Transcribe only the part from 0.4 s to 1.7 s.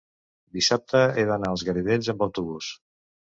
dissabte he d'anar als